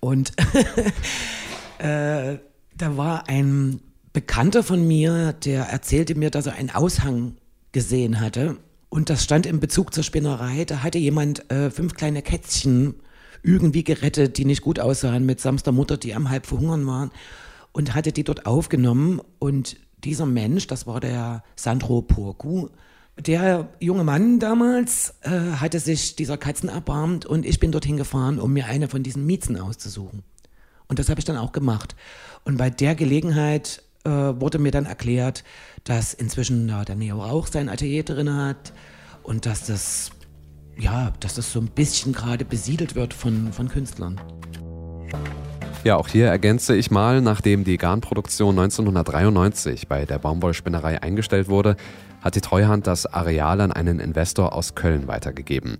[0.00, 0.32] Und
[1.78, 2.38] äh,
[2.76, 3.80] da war ein
[4.12, 7.36] Bekannter von mir, der erzählte mir, dass er einen Aushang
[7.70, 8.56] gesehen hatte.
[8.88, 10.64] Und das stand in Bezug zur Spinnerei.
[10.64, 12.96] Da hatte jemand äh, fünf kleine Kätzchen
[13.44, 17.12] irgendwie gerettet, die nicht gut aussahen, mit samster Mutter, die am halb verhungern waren.
[17.70, 19.20] Und hatte die dort aufgenommen.
[19.38, 22.68] Und dieser Mensch, das war der Sandro Porgu,
[23.18, 28.38] der junge Mann damals äh, hatte sich dieser Katzen erbarmt und ich bin dorthin gefahren,
[28.38, 30.22] um mir eine von diesen Miezen auszusuchen.
[30.88, 31.94] Und das habe ich dann auch gemacht.
[32.44, 35.44] Und bei der Gelegenheit äh, wurde mir dann erklärt,
[35.84, 38.72] dass inzwischen ja, der Neo auch sein Atelier drin hat
[39.22, 40.10] und dass das,
[40.78, 44.20] ja, dass das so ein bisschen gerade besiedelt wird von, von Künstlern.
[45.84, 51.74] Ja, auch hier ergänze ich mal, nachdem die Garnproduktion 1993 bei der Baumwollspinnerei eingestellt wurde,
[52.20, 55.78] hat die Treuhand das Areal an einen Investor aus Köln weitergegeben.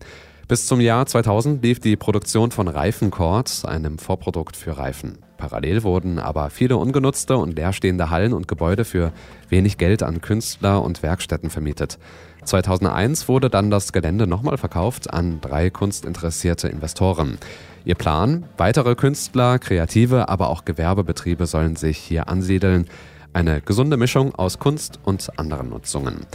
[0.49, 5.19] Bis zum Jahr 2000 lief die Produktion von Reifencord, einem Vorprodukt für Reifen.
[5.37, 9.13] Parallel wurden aber viele ungenutzte und leerstehende Hallen und Gebäude für
[9.51, 12.01] wenig Geld an Künstler und Werkstätten vermietet.
[12.45, 17.39] 2001 wurde dann das Gelände nochmal verkauft an drei kunstinteressierte Investoren.
[17.85, 18.45] Ihr Plan?
[18.57, 22.87] Weitere Künstler, Kreative, aber auch Gewerbebetriebe sollen sich hier ansiedeln.
[23.33, 26.27] Eine gesunde Mischung aus Kunst und anderen Nutzungen.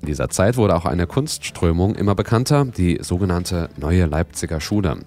[0.00, 4.98] In dieser Zeit wurde auch eine Kunstströmung immer bekannter, die sogenannte Neue Leipziger Schule.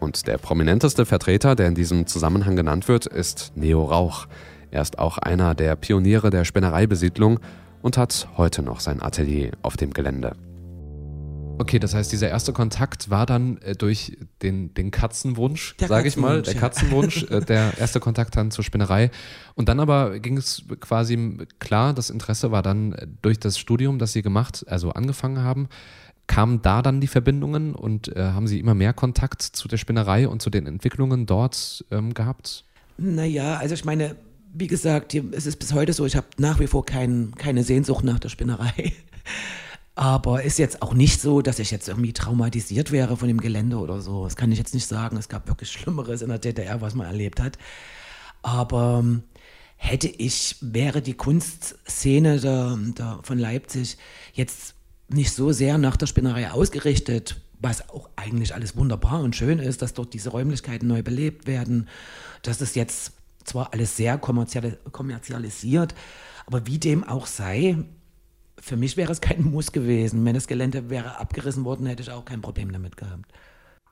[0.00, 4.26] Und der prominenteste Vertreter, der in diesem Zusammenhang genannt wird, ist Neo Rauch.
[4.70, 7.40] Er ist auch einer der Pioniere der Spinnereibesiedlung
[7.82, 10.36] und hat heute noch sein Atelier auf dem Gelände.
[11.60, 16.16] Okay, das heißt, dieser erste Kontakt war dann äh, durch den, den Katzenwunsch, sage ich
[16.16, 16.60] mal, der ja.
[16.60, 19.10] Katzenwunsch, äh, der erste Kontakt dann zur Spinnerei.
[19.56, 23.98] Und dann aber ging es quasi klar, das Interesse war dann äh, durch das Studium,
[23.98, 25.68] das Sie gemacht, also angefangen haben.
[26.28, 30.28] Kamen da dann die Verbindungen und äh, haben Sie immer mehr Kontakt zu der Spinnerei
[30.28, 32.64] und zu den Entwicklungen dort ähm, gehabt?
[32.98, 34.14] Naja, also ich meine,
[34.52, 38.04] wie gesagt, es ist bis heute so, ich habe nach wie vor kein, keine Sehnsucht
[38.04, 38.92] nach der Spinnerei.
[39.94, 43.78] Aber ist jetzt auch nicht so, dass ich jetzt irgendwie traumatisiert wäre von dem Gelände
[43.78, 44.24] oder so.
[44.24, 45.16] Das kann ich jetzt nicht sagen.
[45.16, 47.58] Es gab wirklich Schlimmeres in der DDR, was man erlebt hat.
[48.42, 49.24] Aber ähm,
[49.76, 53.98] hätte ich, wäre die Kunstszene der, der, von Leipzig
[54.34, 54.74] jetzt
[55.08, 59.82] nicht so sehr nach der Spinnerei ausgerichtet, was auch eigentlich alles wunderbar und schön ist,
[59.82, 61.88] dass dort diese Räumlichkeiten neu belebt werden,
[62.42, 63.12] dass es jetzt
[63.48, 65.94] zwar alles sehr kommerzialisiert,
[66.46, 67.76] aber wie dem auch sei,
[68.60, 70.24] für mich wäre es kein Muss gewesen.
[70.24, 73.30] Wenn das Gelände wäre abgerissen worden, hätte ich auch kein Problem damit gehabt.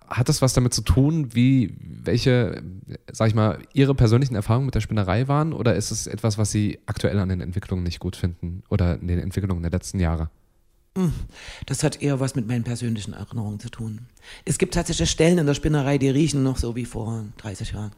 [0.09, 2.63] Hat das was damit zu tun, wie welche,
[3.11, 5.53] sag ich mal, Ihre persönlichen Erfahrungen mit der Spinnerei waren?
[5.53, 9.09] Oder ist es etwas, was Sie aktuell an den Entwicklungen nicht gut finden oder in
[9.09, 10.31] den Entwicklungen der letzten Jahre?
[10.97, 11.13] Hm,
[11.67, 14.07] das hat eher was mit meinen persönlichen Erinnerungen zu tun.
[14.45, 17.91] Es gibt tatsächlich Stellen in der Spinnerei, die riechen noch so wie vor 30 Jahren.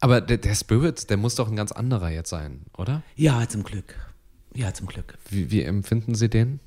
[0.00, 3.02] Aber der, der Spirit, der muss doch ein ganz anderer jetzt sein, oder?
[3.16, 3.94] Ja, zum Glück.
[4.54, 5.18] Ja, zum Glück.
[5.30, 6.60] Wie, wie empfinden Sie den?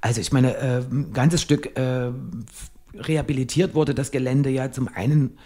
[0.00, 2.10] Also ich meine, äh, ein ganzes Stück äh,
[2.94, 5.38] rehabilitiert wurde das Gelände ja zum einen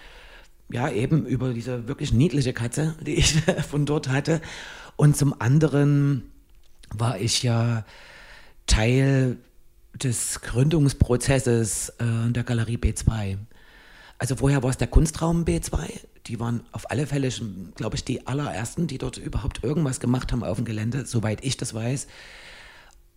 [0.70, 4.40] ja eben über diese wirklich niedliche Katze, die ich von dort hatte,
[4.96, 6.31] und zum anderen
[6.90, 7.85] war ich ja
[8.66, 9.37] Teil
[9.94, 13.37] des Gründungsprozesses äh, der Galerie B2.
[14.18, 15.90] Also vorher war es der Kunstraum B2.
[16.26, 17.30] Die waren auf alle Fälle,
[17.74, 21.56] glaube ich, die allerersten, die dort überhaupt irgendwas gemacht haben auf dem Gelände, soweit ich
[21.56, 22.06] das weiß.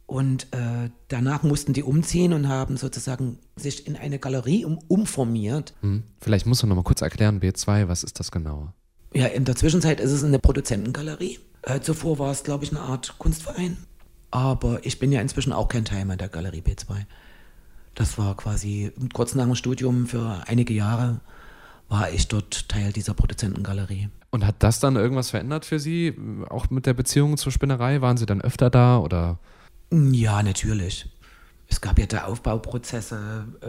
[0.05, 5.75] Und äh, danach mussten die umziehen und haben sozusagen sich in eine Galerie um, umformiert.
[5.81, 6.03] Hm.
[6.19, 8.73] Vielleicht musst du noch mal kurz erklären, B2, was ist das genau?
[9.13, 11.39] Ja, in der Zwischenzeit ist es eine Produzentengalerie.
[11.61, 13.77] Äh, zuvor war es, glaube ich, eine Art Kunstverein.
[14.31, 17.05] Aber ich bin ja inzwischen auch kein Teil mehr der Galerie B2.
[17.93, 21.21] Das war quasi kurz nach dem Studium für einige Jahre
[21.89, 24.09] war ich dort Teil dieser Produzentengalerie.
[24.29, 26.15] Und hat das dann irgendwas verändert für Sie,
[26.49, 28.01] auch mit der Beziehung zur Spinnerei?
[28.01, 29.39] Waren Sie dann öfter da oder?
[29.91, 31.09] Ja, natürlich.
[31.67, 33.67] Es gab ja da Aufbauprozesse, äh,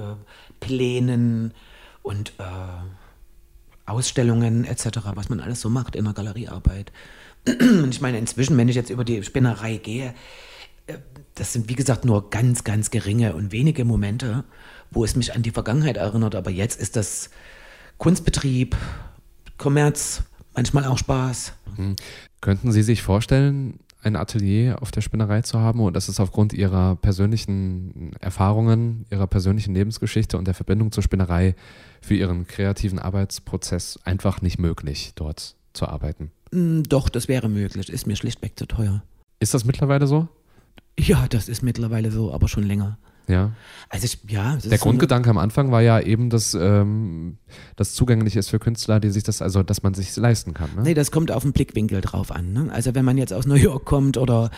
[0.60, 1.54] Plänen
[2.02, 2.44] und äh,
[3.86, 6.92] Ausstellungen etc., was man alles so macht in der Galeriearbeit.
[7.46, 10.14] Und ich meine, inzwischen, wenn ich jetzt über die Spinnerei gehe,
[10.86, 10.98] äh,
[11.34, 14.44] das sind wie gesagt nur ganz, ganz geringe und wenige Momente,
[14.90, 16.34] wo es mich an die Vergangenheit erinnert.
[16.34, 17.30] Aber jetzt ist das
[18.00, 18.78] Kunstbetrieb,
[19.58, 20.22] Kommerz,
[20.54, 21.52] manchmal auch Spaß.
[21.76, 21.96] Mhm.
[22.40, 26.54] Könnten Sie sich vorstellen, ein Atelier auf der Spinnerei zu haben und das ist aufgrund
[26.54, 31.54] Ihrer persönlichen Erfahrungen, Ihrer persönlichen Lebensgeschichte und der Verbindung zur Spinnerei
[32.00, 36.30] für Ihren kreativen Arbeitsprozess einfach nicht möglich, dort zu arbeiten?
[36.52, 39.02] Mm, doch, das wäre möglich, ist mir schlichtweg zu teuer.
[39.40, 40.26] Ist das mittlerweile so?
[40.98, 42.96] Ja, das ist mittlerweile so, aber schon länger.
[43.30, 43.52] Ja.
[43.88, 44.56] Also ich, ja.
[44.56, 47.38] Der Grundgedanke so am Anfang war ja eben, dass ähm,
[47.76, 50.70] das zugänglich ist für Künstler, die sich das, also dass man sich leisten kann.
[50.76, 50.82] Ne?
[50.82, 52.52] Nee, das kommt auf den Blickwinkel drauf an.
[52.52, 52.68] Ne?
[52.72, 54.50] Also wenn man jetzt aus New York kommt oder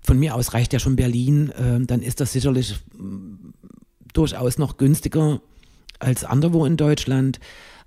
[0.00, 3.02] von mir aus reicht ja schon Berlin, äh, dann ist das sicherlich äh,
[4.12, 5.40] durchaus noch günstiger
[5.98, 7.40] als anderwo in Deutschland.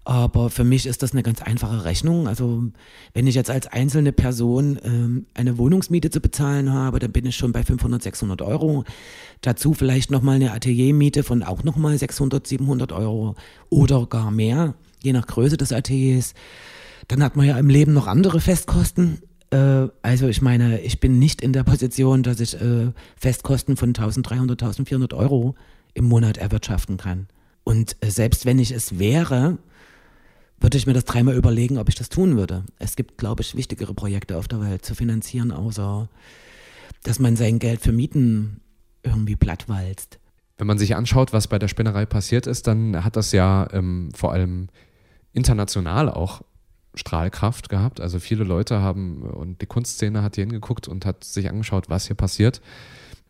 [0.03, 2.27] Aber für mich ist das eine ganz einfache Rechnung.
[2.27, 2.63] Also
[3.13, 7.35] wenn ich jetzt als einzelne Person ähm, eine Wohnungsmiete zu bezahlen habe, dann bin ich
[7.35, 8.83] schon bei 500, 600 Euro.
[9.41, 13.35] Dazu vielleicht nochmal eine Ateliermiete von auch nochmal 600, 700 Euro
[13.69, 16.33] oder gar mehr, je nach Größe des Ateliers.
[17.07, 19.21] Dann hat man ja im Leben noch andere Festkosten.
[19.51, 23.89] Äh, also ich meine, ich bin nicht in der Position, dass ich äh, Festkosten von
[23.89, 25.53] 1300, 1400 Euro
[25.93, 27.27] im Monat erwirtschaften kann.
[27.63, 29.59] Und äh, selbst wenn ich es wäre,
[30.61, 32.63] würde ich mir das dreimal überlegen, ob ich das tun würde.
[32.79, 36.07] Es gibt, glaube ich, wichtigere Projekte auf der Welt zu finanzieren, außer
[37.03, 38.61] dass man sein Geld für Mieten
[39.03, 40.19] irgendwie plattwalzt.
[40.57, 44.11] Wenn man sich anschaut, was bei der Spinnerei passiert ist, dann hat das ja ähm,
[44.15, 44.67] vor allem
[45.33, 46.43] international auch
[46.93, 47.99] Strahlkraft gehabt.
[47.99, 52.05] Also viele Leute haben und die Kunstszene hat hier hingeguckt und hat sich angeschaut, was
[52.05, 52.61] hier passiert.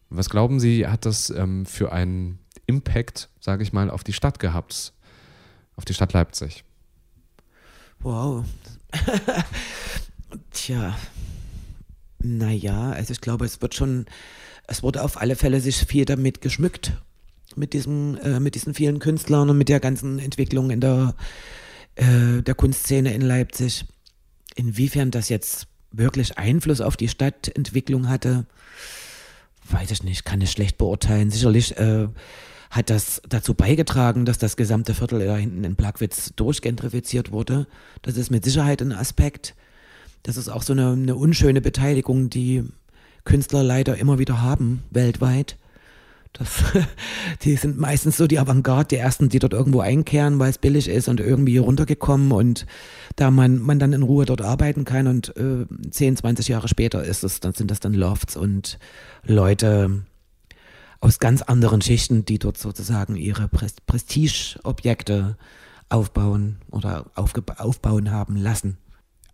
[0.10, 4.39] Was glauben Sie, hat das ähm, für einen Impact, sage ich mal, auf die Stadt
[4.39, 4.91] gehabt,
[5.78, 6.65] auf die Stadt Leipzig?
[8.03, 8.43] Wow.
[10.51, 10.97] Tja.
[12.19, 14.05] Naja, also ich glaube, es wird schon,
[14.67, 16.93] es wurde auf alle Fälle sich viel damit geschmückt.
[17.55, 21.15] Mit diesem, äh, mit diesen vielen Künstlern und mit der ganzen Entwicklung in der,
[21.95, 23.85] äh, der Kunstszene in Leipzig.
[24.55, 28.45] Inwiefern das jetzt wirklich Einfluss auf die Stadtentwicklung hatte,
[29.69, 31.29] weiß ich nicht, kann ich schlecht beurteilen.
[31.29, 32.07] Sicherlich äh,
[32.71, 37.67] hat das dazu beigetragen, dass das gesamte Viertel da hinten in Plagwitz durchgentrifiziert wurde.
[38.01, 39.55] Das ist mit Sicherheit ein Aspekt.
[40.23, 42.63] Das ist auch so eine, eine unschöne Beteiligung, die
[43.25, 45.57] Künstler leider immer wieder haben, weltweit.
[46.31, 46.63] Das,
[47.43, 50.88] die sind meistens so die Avantgarde, die ersten, die dort irgendwo einkehren, weil es billig
[50.88, 52.65] ist und irgendwie runtergekommen und
[53.17, 57.03] da man, man dann in Ruhe dort arbeiten kann und äh, 10, 20 Jahre später
[57.03, 58.79] ist es, dann sind das dann Lofts und
[59.23, 60.03] Leute,
[61.01, 65.35] aus ganz anderen Schichten, die dort sozusagen ihre Prestigeobjekte
[65.89, 68.77] aufbauen oder aufbauen haben lassen.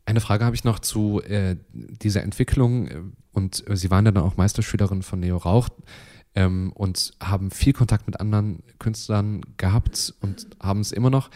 [0.05, 4.23] Eine Frage habe ich noch zu äh, dieser Entwicklung und äh, Sie waren ja dann
[4.23, 5.67] auch Meisterschülerin von Neo Rauch
[6.33, 11.29] ähm, und haben viel Kontakt mit anderen Künstlern gehabt und haben es immer noch.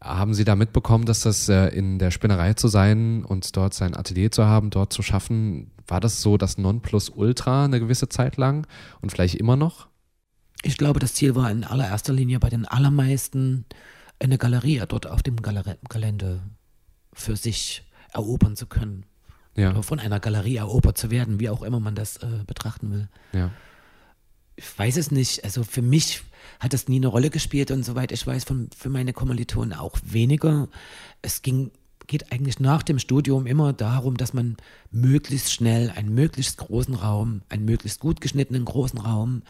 [0.00, 3.96] Haben Sie da mitbekommen, dass das äh, in der Spinnerei zu sein und dort sein
[3.96, 8.66] Atelier zu haben, dort zu schaffen, war das so das Nonplusultra eine gewisse Zeit lang
[9.00, 9.88] und vielleicht immer noch?
[10.62, 13.64] Ich glaube, das Ziel war in allererster Linie bei den allermeisten
[14.20, 16.42] eine Galerie dort auf dem Gelände
[17.12, 19.04] für sich erobern zu können.
[19.56, 19.70] Ja.
[19.70, 23.08] Oder von einer Galerie erobert zu werden, wie auch immer man das äh, betrachten will.
[23.32, 23.50] Ja.
[24.56, 25.44] Ich weiß es nicht.
[25.44, 26.22] Also für mich
[26.60, 29.98] hat das nie eine Rolle gespielt und soweit ich weiß, von, für meine Kommilitonen auch
[30.04, 30.68] weniger.
[31.22, 31.70] Es ging
[32.08, 34.56] geht eigentlich nach dem Studium immer darum, dass man
[34.90, 39.42] möglichst schnell einen möglichst großen Raum, einen möglichst gut geschnittenen großen Raum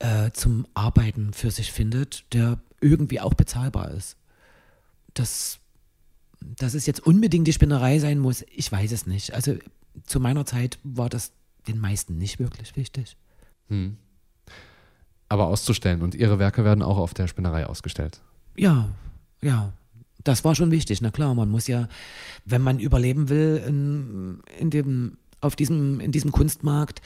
[0.00, 4.16] äh, zum Arbeiten für sich findet, der irgendwie auch bezahlbar ist.
[5.14, 5.60] Das,
[6.40, 9.32] dass es jetzt unbedingt die Spinnerei sein muss, ich weiß es nicht.
[9.32, 9.56] Also
[10.04, 11.32] zu meiner Zeit war das
[11.66, 13.16] den meisten nicht wirklich wichtig.
[13.68, 13.96] Hm.
[15.28, 18.20] Aber auszustellen und ihre Werke werden auch auf der Spinnerei ausgestellt.
[18.56, 18.88] Ja,
[19.42, 19.72] ja
[20.24, 21.00] das war schon wichtig.
[21.00, 21.88] Na klar, man muss ja,
[22.44, 27.00] wenn man überleben will in, in dem, auf diesem, in diesem Kunstmarkt,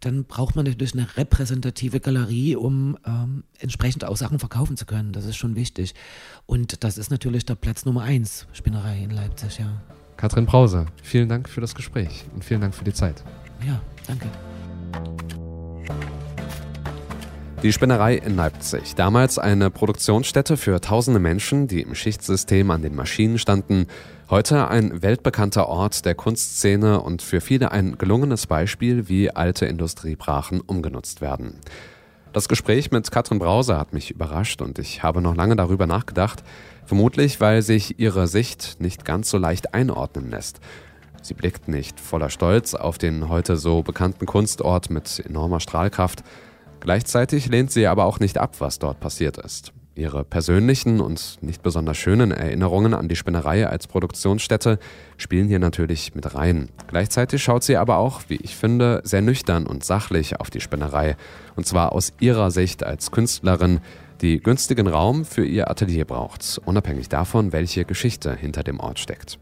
[0.00, 5.12] dann braucht man natürlich eine repräsentative Galerie, um ähm, entsprechend auch Sachen verkaufen zu können.
[5.12, 5.94] Das ist schon wichtig.
[6.44, 9.80] Und das ist natürlich der Platz Nummer eins, Spinnerei in Leipzig, ja.
[10.16, 13.22] Katrin Brause, vielen Dank für das Gespräch und vielen Dank für die Zeit.
[13.66, 14.28] Ja, danke.
[17.66, 22.94] Die Spinnerei in Leipzig, damals eine Produktionsstätte für tausende Menschen, die im Schichtsystem an den
[22.94, 23.88] Maschinen standen,
[24.30, 30.60] heute ein weltbekannter Ort der Kunstszene und für viele ein gelungenes Beispiel, wie alte Industriebrachen
[30.60, 31.58] umgenutzt werden.
[32.32, 36.44] Das Gespräch mit Katrin Brause hat mich überrascht und ich habe noch lange darüber nachgedacht,
[36.84, 40.60] vermutlich weil sich ihre Sicht nicht ganz so leicht einordnen lässt.
[41.20, 46.22] Sie blickt nicht voller Stolz auf den heute so bekannten Kunstort mit enormer Strahlkraft,
[46.80, 49.72] Gleichzeitig lehnt sie aber auch nicht ab, was dort passiert ist.
[49.96, 54.78] Ihre persönlichen und nicht besonders schönen Erinnerungen an die Spinnerei als Produktionsstätte
[55.16, 56.68] spielen hier natürlich mit rein.
[56.86, 61.16] Gleichzeitig schaut sie aber auch, wie ich finde, sehr nüchtern und sachlich auf die Spinnerei.
[61.56, 63.80] Und zwar aus ihrer Sicht als Künstlerin,
[64.20, 69.38] die günstigen Raum für ihr Atelier braucht, unabhängig davon, welche Geschichte hinter dem Ort steckt.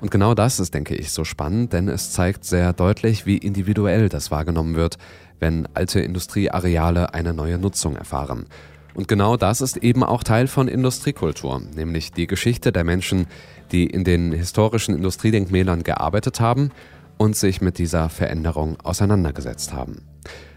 [0.00, 4.08] Und genau das ist, denke ich, so spannend, denn es zeigt sehr deutlich, wie individuell
[4.08, 4.98] das wahrgenommen wird,
[5.42, 8.46] wenn alte Industrieareale eine neue Nutzung erfahren.
[8.94, 13.26] Und genau das ist eben auch Teil von Industriekultur, nämlich die Geschichte der Menschen,
[13.72, 16.70] die in den historischen Industriedenkmälern gearbeitet haben
[17.18, 20.02] und sich mit dieser Veränderung auseinandergesetzt haben.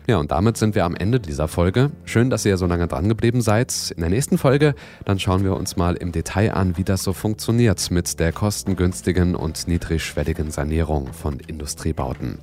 [0.08, 1.90] Ja, und damit sind wir am Ende dieser Folge.
[2.04, 3.92] Schön, dass ihr so lange dran geblieben seid.
[3.96, 7.12] In der nächsten Folge, dann schauen wir uns mal im Detail an, wie das so
[7.12, 12.38] funktioniert mit der kostengünstigen und niedrigschwelligen Sanierung von Industriebauten.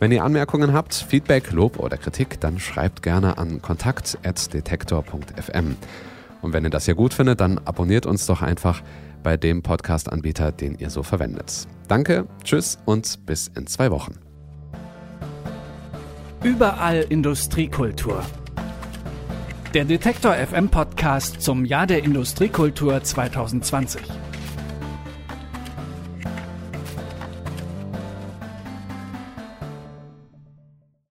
[0.00, 5.76] Wenn ihr Anmerkungen habt, Feedback, Lob oder Kritik, dann schreibt gerne an kontakt.detektor.fm.
[6.40, 8.80] Und wenn ihr das hier gut findet, dann abonniert uns doch einfach
[9.24, 11.66] bei dem Podcast-Anbieter, den ihr so verwendet.
[11.88, 14.14] Danke, tschüss und bis in zwei Wochen.
[16.44, 18.22] Überall Industriekultur.
[19.74, 24.02] Der Detektor FM Podcast zum Jahr der Industriekultur 2020.